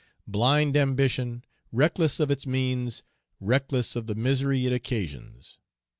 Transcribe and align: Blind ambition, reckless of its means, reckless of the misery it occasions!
Blind 0.25 0.75
ambition, 0.75 1.45
reckless 1.71 2.19
of 2.19 2.31
its 2.31 2.47
means, 2.47 3.03
reckless 3.39 3.95
of 3.95 4.07
the 4.07 4.15
misery 4.15 4.65
it 4.65 4.73
occasions! 4.73 5.59